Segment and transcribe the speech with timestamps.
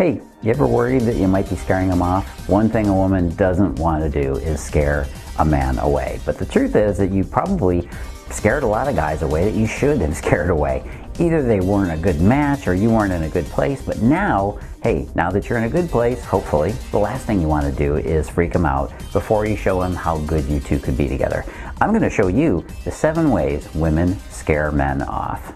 [0.00, 2.48] Hey, you ever worried that you might be scaring them off?
[2.48, 5.06] One thing a woman doesn't want to do is scare
[5.38, 6.18] a man away.
[6.24, 7.86] But the truth is that you probably
[8.30, 10.90] scared a lot of guys away that you should have scared away.
[11.18, 14.58] Either they weren't a good match or you weren't in a good place, but now,
[14.82, 17.72] hey, now that you're in a good place, hopefully, the last thing you want to
[17.72, 21.08] do is freak them out before you show them how good you two could be
[21.08, 21.44] together.
[21.78, 25.52] I'm going to show you the seven ways women scare men off.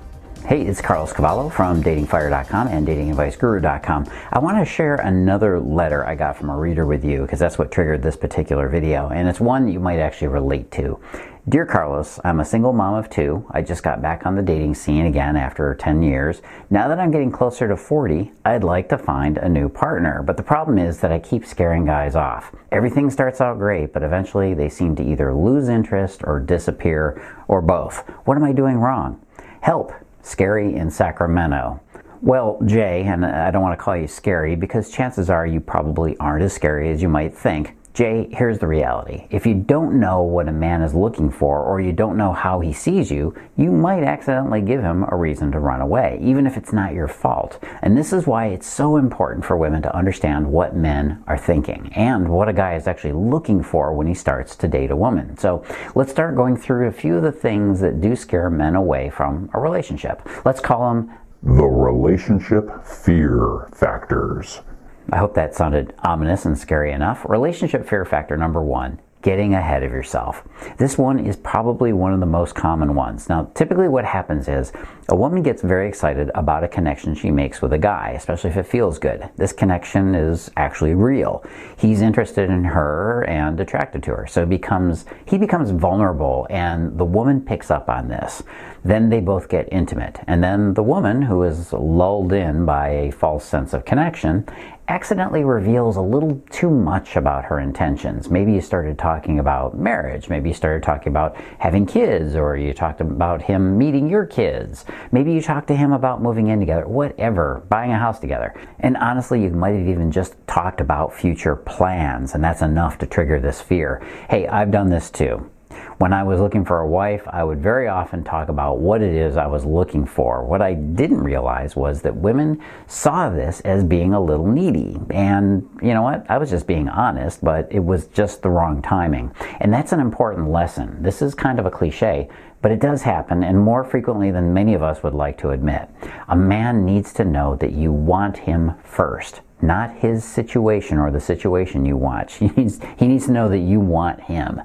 [0.47, 4.05] Hey, it's Carlos Cavallo from datingfire.com and datingadviceguru.com.
[4.31, 7.57] I want to share another letter I got from a reader with you because that's
[7.57, 11.01] what triggered this particular video, and it's one you might actually relate to.
[11.49, 13.47] Dear Carlos, I'm a single mom of two.
[13.53, 16.43] I just got back on the dating scene again after 10 years.
[16.69, 20.23] Now that I'm getting closer to 40, I'd like to find a new partner.
[20.23, 22.55] But the problem is that I keep scaring guys off.
[22.71, 27.63] Everything starts out great, but eventually they seem to either lose interest or disappear or
[27.63, 28.01] both.
[28.27, 29.25] What am I doing wrong?
[29.63, 29.95] Help!
[30.25, 31.81] Scary in Sacramento.
[32.23, 36.17] Well, Jay, and I don't want to call you scary because chances are you probably
[36.17, 37.74] aren't as scary as you might think.
[37.95, 39.29] Jay, here's the reality.
[39.31, 42.59] If you don't know what a man is looking for or you don't know how
[42.59, 46.57] he sees you, you might accidentally give him a reason to run away, even if
[46.57, 47.63] it's not your fault.
[47.83, 51.93] And this is why it's so important for women to understand what men are thinking
[51.95, 55.39] and what a guy is actually looking for when he starts to date a woman.
[55.39, 55.65] So
[55.95, 59.49] let's start going through a few of the things that do scare men away from
[59.55, 60.21] a relationship.
[60.45, 61.13] Let's call them
[61.45, 64.63] the relationship fear factors.
[65.11, 67.25] I hope that sounded ominous and scary enough.
[67.29, 70.47] Relationship fear factor number one getting ahead of yourself.
[70.77, 73.27] This one is probably one of the most common ones.
[73.27, 74.71] Now, typically what happens is
[75.09, 78.59] a woman gets very excited about a connection she makes with a guy, especially if
[78.59, 79.31] it feels good.
[79.37, 81.43] This connection is actually real.
[81.79, 84.27] He's interested in her and attracted to her.
[84.27, 88.43] So it becomes he becomes vulnerable and the woman picks up on this.
[88.85, 90.21] Then they both get intimate.
[90.27, 94.47] And then the woman who is lulled in by a false sense of connection
[94.89, 98.31] accidentally reveals a little too much about her intentions.
[98.31, 102.73] Maybe you started talking about marriage, maybe you started talking about having kids, or you
[102.75, 104.85] talked about him meeting your kids.
[105.11, 108.55] Maybe you talked to him about moving in together, whatever, buying a house together.
[108.81, 113.07] And honestly, you might have even just talked about future plans, and that's enough to
[113.07, 114.03] trigger this fear.
[114.29, 115.51] Hey, I've done this too.
[115.99, 119.15] When I was looking for a wife, I would very often talk about what it
[119.15, 120.45] is I was looking for.
[120.45, 124.99] What I didn't realize was that women saw this as being a little needy.
[125.11, 126.25] And you know what?
[126.29, 129.33] I was just being honest, but it was just the wrong timing.
[129.61, 131.03] And that's an important lesson.
[131.03, 132.29] This is kind of a cliche,
[132.65, 135.87] but it does happen, and more frequently than many of us would like to admit.
[136.29, 141.21] A man needs to know that you want him first not his situation or the
[141.21, 142.35] situation you watch.
[142.39, 144.63] He needs, he needs to know that you want him.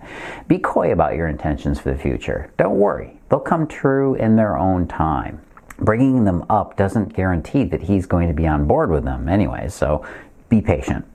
[0.48, 2.54] Be coy about your intentions for the future.
[2.58, 5.42] Don't worry, they'll come true in their own time.
[5.78, 9.68] Bringing them up doesn't guarantee that he's going to be on board with them anyway,
[9.68, 10.06] so
[10.50, 11.06] be patient.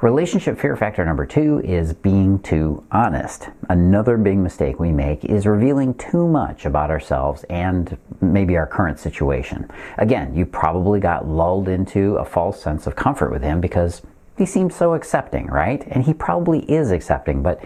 [0.00, 3.48] Relationship fear factor number two is being too honest.
[3.68, 8.98] Another big mistake we make is revealing too much about ourselves and maybe our current
[8.98, 9.70] situation.
[9.98, 14.02] Again, you probably got lulled into a false sense of comfort with him because
[14.38, 15.84] he seems so accepting, right?
[15.88, 17.62] And he probably is accepting, but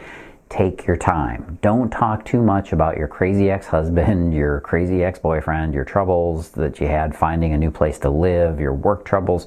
[0.49, 1.59] take your time.
[1.63, 6.51] Don't talk too much about your crazy ex husband, your crazy ex boyfriend, your troubles
[6.51, 9.47] that you had finding a new place to live, your work troubles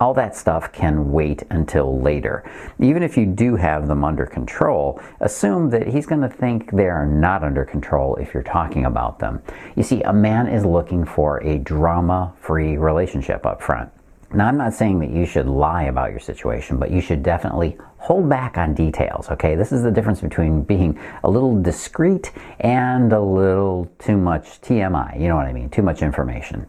[0.00, 2.48] all that stuff can wait until later.
[2.78, 6.86] Even if you do have them under control, assume that he's going to think they
[6.86, 9.42] are not under control if you're talking about them.
[9.76, 13.90] You see, a man is looking for a drama free relationship up front.
[14.32, 17.78] Now, I'm not saying that you should lie about your situation, but you should definitely
[17.96, 19.54] hold back on details, okay?
[19.54, 22.30] This is the difference between being a little discreet
[22.60, 25.18] and a little too much TMI.
[25.18, 25.70] You know what I mean?
[25.70, 26.66] Too much information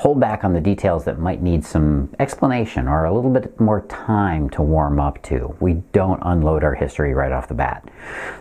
[0.00, 3.82] hold back on the details that might need some explanation or a little bit more
[3.82, 5.54] time to warm up to.
[5.60, 7.86] We don't unload our history right off the bat.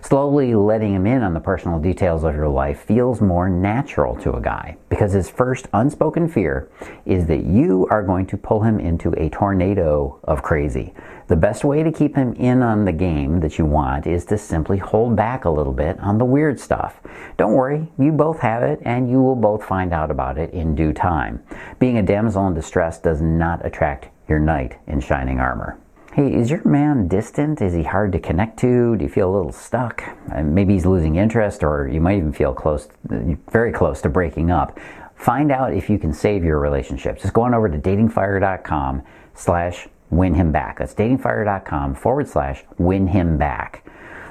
[0.02, 4.36] Slowly letting him in on the personal details of your life feels more natural to
[4.36, 6.70] a guy because his first unspoken fear
[7.06, 10.94] is that you are going to pull him into a tornado of crazy.
[11.28, 14.38] The best way to keep him in on the game that you want is to
[14.38, 17.02] simply hold back a little bit on the weird stuff.
[17.38, 20.74] Don't worry, you both have it and you will both find out about it in
[20.74, 21.44] due time.
[21.80, 25.78] Being a damsel in distress does not attract your knight in shining armor.
[26.14, 27.62] Hey, is your man distant?
[27.62, 28.98] Is he hard to connect to?
[28.98, 30.04] Do you feel a little stuck?
[30.34, 34.10] Uh, maybe he's losing interest, or you might even feel close, uh, very close to
[34.10, 34.80] breaking up.
[35.16, 37.20] Find out if you can save your relationship.
[37.20, 39.04] Just go on over to datingfire.com
[39.36, 40.80] slash win him back.
[40.80, 43.86] That's datingfire.com forward slash win him back.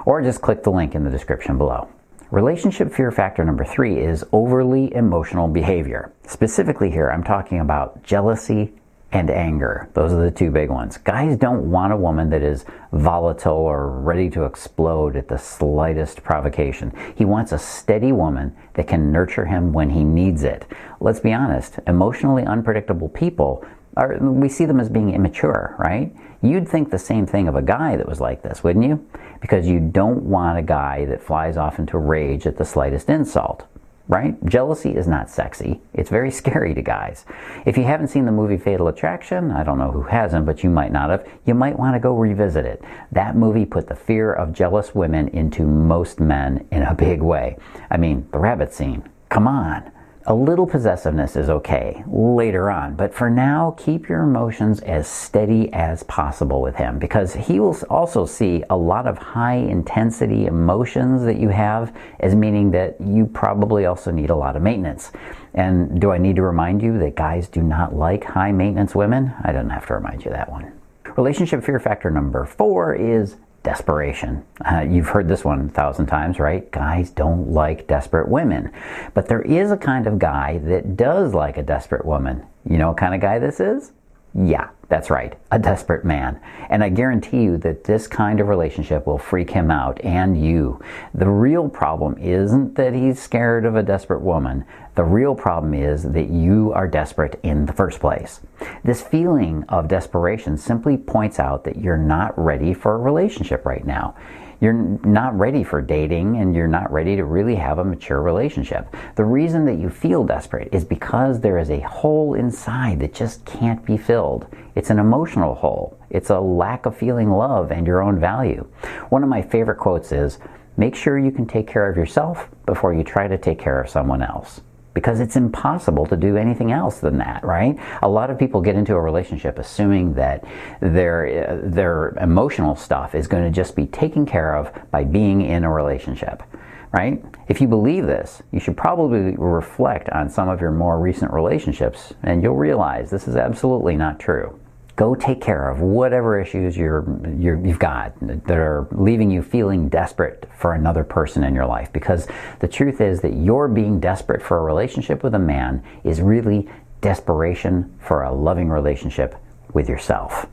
[0.04, 1.88] Or just click the link in the description below.
[2.30, 6.12] Relationship fear factor number three is overly emotional behavior.
[6.26, 8.74] Specifically, here I'm talking about jealousy
[9.10, 9.88] and anger.
[9.94, 10.98] Those are the two big ones.
[10.98, 16.22] Guys don't want a woman that is volatile or ready to explode at the slightest
[16.22, 16.92] provocation.
[17.14, 20.66] He wants a steady woman that can nurture him when he needs it.
[21.00, 23.64] Let's be honest, emotionally unpredictable people
[23.98, 26.14] are, we see them as being immature, right?
[26.40, 29.06] You'd think the same thing of a guy that was like this, wouldn't you?
[29.40, 33.66] Because you don't want a guy that flies off into rage at the slightest insult
[34.08, 34.42] right?
[34.46, 35.80] Jealousy is not sexy.
[35.92, 37.26] It's very scary to guys.
[37.66, 40.70] If you haven't seen the movie Fatal Attraction, I don't know who hasn't, but you
[40.70, 42.82] might not have, you might want to go revisit it.
[43.12, 47.58] That movie put the fear of jealous women into most men in a big way.
[47.90, 49.08] I mean, the rabbit scene.
[49.28, 49.92] Come on.
[50.30, 55.72] A little possessiveness is okay later on, but for now, keep your emotions as steady
[55.72, 61.22] as possible with him because he will also see a lot of high intensity emotions
[61.22, 65.12] that you have as meaning that you probably also need a lot of maintenance.
[65.54, 69.32] And do I need to remind you that guys do not like high maintenance women?
[69.44, 70.70] I don't have to remind you that one.
[71.16, 73.36] Relationship fear factor number four is
[73.68, 74.42] desperation.
[74.64, 76.70] Uh, you've heard this one a thousand times, right?
[76.70, 78.72] Guys don't like desperate women.
[79.12, 82.46] But there is a kind of guy that does like a desperate woman.
[82.64, 83.92] You know what kind of guy this is?
[84.40, 86.40] Yeah, that's right, a desperate man.
[86.70, 90.80] And I guarantee you that this kind of relationship will freak him out and you.
[91.12, 94.64] The real problem isn't that he's scared of a desperate woman.
[94.94, 98.40] The real problem is that you are desperate in the first place.
[98.84, 103.84] This feeling of desperation simply points out that you're not ready for a relationship right
[103.84, 104.14] now
[104.60, 108.94] you're not ready for dating and you're not ready to really have a mature relationship.
[109.16, 113.44] The reason that you feel desperate is because there is a hole inside that just
[113.44, 114.46] can't be filled.
[114.74, 115.98] It's an emotional hole.
[116.10, 118.66] It's a lack of feeling love and your own value.
[119.10, 120.38] One of my favorite quotes is,
[120.76, 123.88] make sure you can take care of yourself before you try to take care of
[123.88, 124.60] someone else
[124.98, 127.78] because it's impossible to do anything else than that, right?
[128.02, 130.44] A lot of people get into a relationship assuming that
[130.80, 131.18] their
[131.48, 135.62] uh, their emotional stuff is going to just be taken care of by being in
[135.62, 136.42] a relationship.
[136.90, 137.22] Right?
[137.48, 142.12] If you believe this, you should probably reflect on some of your more recent relationships
[142.24, 144.58] and you'll realize this is absolutely not true
[144.98, 147.06] go take care of whatever issues you're,
[147.38, 151.92] you have got that are leaving you feeling desperate for another person in your life.
[151.92, 152.26] Because
[152.58, 156.68] the truth is that your being desperate for a relationship with a man is really
[157.00, 159.36] desperation for a loving relationship
[159.72, 160.46] with yourself.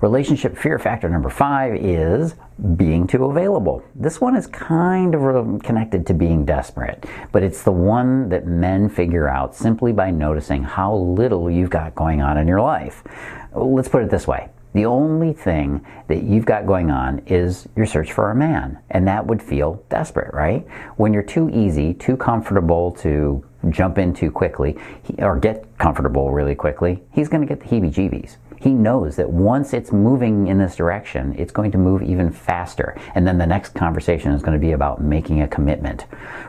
[0.00, 2.34] Relationship fear factor number five is
[2.76, 3.82] being too available.
[3.94, 8.88] This one is kind of connected to being desperate, but it's the one that men
[8.88, 13.02] figure out simply by noticing how little you've got going on in your life.
[13.54, 14.48] Let's put it this way.
[14.74, 19.08] The only thing that you've got going on is your search for a man, and
[19.08, 20.66] that would feel desperate, right?
[20.98, 24.76] When you're too easy, too comfortable to jump into quickly,
[25.18, 28.36] or get comfortable really quickly, he's going to get the heebie jeebies.
[28.60, 32.96] He knows that once it's moving in this direction, it's going to move even faster.
[33.14, 36.06] And then the next conversation is going to be about making a commitment.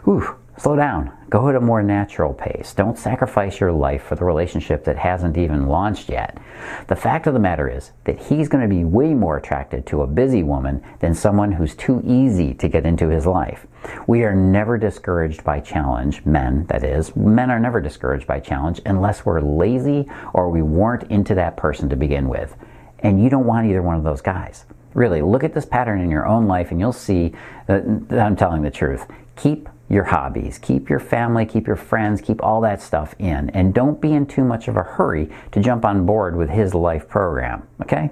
[0.08, 1.12] Ooh, Slow down.
[1.30, 2.74] Go at a more natural pace.
[2.74, 6.40] Don't sacrifice your life for the relationship that hasn't even launched yet.
[6.88, 10.02] The fact of the matter is that he's going to be way more attracted to
[10.02, 13.68] a busy woman than someone who's too easy to get into his life.
[14.08, 17.16] We are never discouraged by challenge, men, that is.
[17.16, 21.88] Men are never discouraged by challenge unless we're lazy or we weren't into that person
[21.90, 22.56] to begin with.
[23.00, 24.66] And you don't want either one of those guys.
[24.96, 27.34] Really, look at this pattern in your own life and you'll see
[27.68, 29.06] that I'm telling the truth.
[29.36, 33.74] Keep your hobbies, keep your family, keep your friends, keep all that stuff in, and
[33.74, 37.08] don't be in too much of a hurry to jump on board with his life
[37.08, 38.10] program, okay?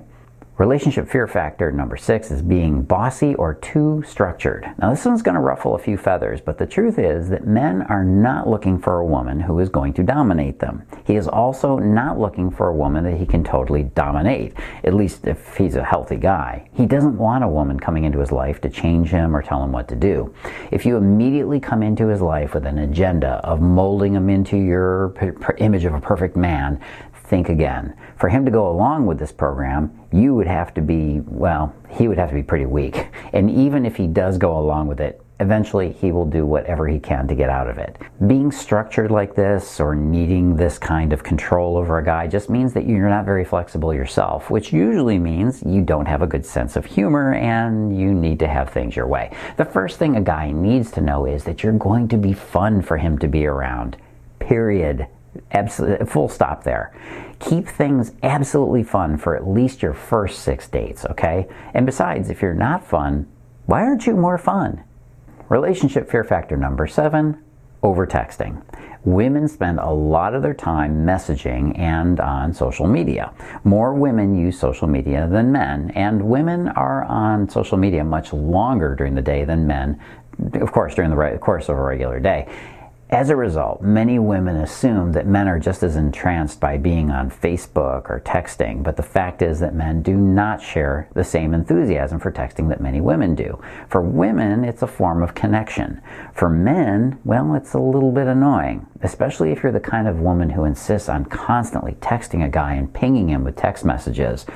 [0.58, 4.74] Relationship fear factor number six is being bossy or too structured.
[4.78, 7.82] Now, this one's going to ruffle a few feathers, but the truth is that men
[7.82, 10.84] are not looking for a woman who is going to dominate them.
[11.04, 14.54] He is also not looking for a woman that he can totally dominate,
[14.86, 16.70] at least if he's a healthy guy.
[16.72, 19.74] He doesn't want a woman coming into his life to change him or tell him
[19.74, 20.34] what to do.
[20.72, 25.14] If you immediately come into his life with an agenda of molding him into your
[25.58, 26.80] image of a perfect man,
[27.26, 27.96] think again.
[28.18, 32.08] For him to go along with this program, you would have to be, well, he
[32.08, 33.08] would have to be pretty weak.
[33.34, 37.00] And even if he does go along with it, eventually he will do whatever he
[37.00, 37.98] can to get out of it.
[38.28, 42.74] Being structured like this or needing this kind of control over a guy just means
[42.74, 46.76] that you're not very flexible yourself, which usually means you don't have a good sense
[46.76, 49.36] of humor and you need to have things your way.
[49.58, 52.82] The first thing a guy needs to know is that you're going to be fun
[52.82, 53.98] for him to be around.
[54.40, 55.08] Period.
[55.52, 56.94] Absolutely, full stop there.
[57.40, 61.48] Keep things absolutely fun for at least your first six dates, okay?
[61.74, 63.28] And besides, if you're not fun,
[63.66, 64.84] why aren't you more fun?
[65.50, 67.44] Relationship fear factor number seven
[67.84, 68.64] over texting.
[69.04, 73.32] Women spend a lot of their time messaging and on social media.
[73.64, 78.96] More women use social media than men, and women are on social media much longer
[78.96, 80.02] during the day than men,
[80.56, 82.48] of course, during the course of a regular day.
[83.16, 87.32] As a result, many women assume that men are just as entranced by being on
[87.32, 92.20] Facebook or texting, but the fact is that men do not share the same enthusiasm
[92.20, 93.58] for texting that many women do.
[93.88, 96.02] For women, it's a form of connection.
[96.34, 100.50] For men, well, it's a little bit annoying, especially if you're the kind of woman
[100.50, 104.48] who insists on constantly texting a guy and pinging him with text messages.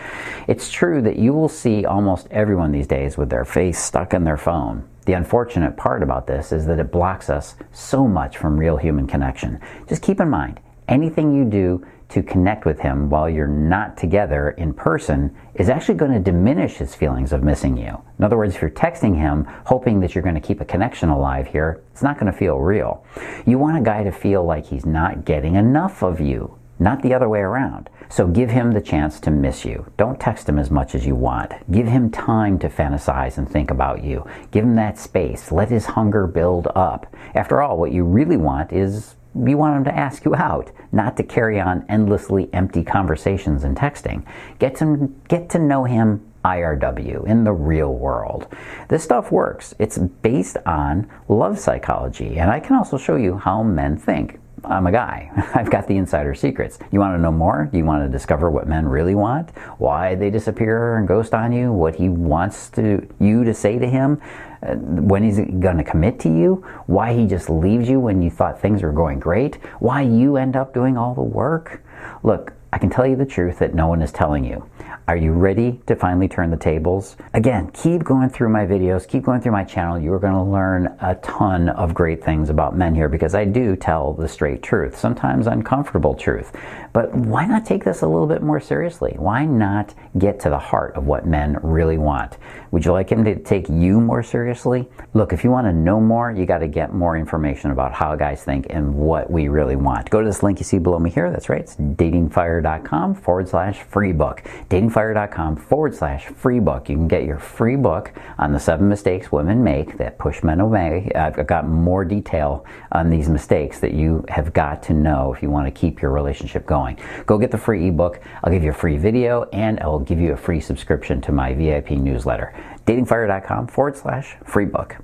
[0.48, 4.24] It's true that you will see almost everyone these days with their face stuck in
[4.24, 4.90] their phone.
[5.06, 9.06] The unfortunate part about this is that it blocks us so much from real human
[9.06, 9.60] connection.
[9.88, 14.52] Just keep in mind, anything you do to connect with him while you're not together
[14.52, 18.02] in person is actually going to diminish his feelings of missing you.
[18.18, 21.10] In other words, if you're texting him hoping that you're going to keep a connection
[21.10, 23.06] alive here, it's not going to feel real.
[23.46, 27.14] You want a guy to feel like he's not getting enough of you not the
[27.14, 27.90] other way around.
[28.10, 29.86] So give him the chance to miss you.
[29.98, 31.52] Don't text him as much as you want.
[31.70, 34.26] Give him time to fantasize and think about you.
[34.52, 35.52] Give him that space.
[35.52, 37.14] Let his hunger build up.
[37.36, 41.18] After all, what you really want is you want him to ask you out, not
[41.18, 44.26] to carry on endlessly empty conversations and texting.
[44.58, 48.48] Get to, get to know him IRW in the real world.
[48.88, 49.76] This stuff works.
[49.80, 54.40] It's based on love psychology, and I can also show you how men think.
[54.66, 55.32] I'm a guy.
[55.54, 56.80] I've got the insider secrets.
[56.92, 57.70] You want to know more?
[57.72, 59.52] You want to discover what men really want?
[59.78, 61.72] Why they disappear and ghost on you?
[61.72, 64.22] What he wants to you to say to him?
[64.62, 66.66] When he's going to commit to you?
[66.88, 69.56] Why he just leaves you when you thought things were going great?
[69.80, 71.84] Why you end up doing all the work?
[72.24, 74.70] Look, I can tell you the truth that no one is telling you.
[75.08, 77.18] Are you ready to finally turn the tables?
[77.34, 79.98] Again, keep going through my videos, keep going through my channel.
[79.98, 83.46] You are going to learn a ton of great things about men here because I
[83.46, 86.56] do tell the straight truth, sometimes uncomfortable truth.
[86.94, 89.16] But why not take this a little bit more seriously?
[89.18, 92.38] Why not get to the heart of what men really want?
[92.72, 94.88] Would you like him to take you more seriously?
[95.14, 98.16] Look, if you want to know more, you got to get more information about how
[98.16, 100.10] guys think and what we really want.
[100.10, 101.32] Go to this link you see below me here.
[101.32, 101.62] That's right.
[101.62, 104.44] It's datingfire.com forward slash free book.
[104.70, 106.90] Datingfire.com forward slash free book.
[106.90, 110.60] You can get your free book on the seven mistakes women make that push men
[110.60, 111.12] away.
[111.16, 115.50] I've got more detail on these mistakes that you have got to know if you
[115.50, 116.98] want to keep your relationship going.
[117.26, 118.22] Go get the free ebook.
[118.44, 121.54] I'll give you a free video and I'll give you a free subscription to my
[121.54, 122.54] VIP newsletter
[122.86, 124.96] datingfire.com forward slash free book.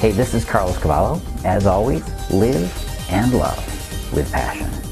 [0.00, 1.18] Hey, this is Carlos Cavallo.
[1.44, 2.70] As always, live
[3.10, 4.85] and love with passion.